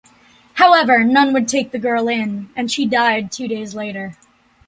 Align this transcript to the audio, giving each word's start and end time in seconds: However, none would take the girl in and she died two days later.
However, 0.55 1.03
none 1.03 1.31
would 1.31 1.47
take 1.47 1.69
the 1.69 1.77
girl 1.77 2.07
in 2.07 2.49
and 2.55 2.71
she 2.71 2.87
died 2.87 3.31
two 3.31 3.47
days 3.47 3.75
later. 3.75 4.17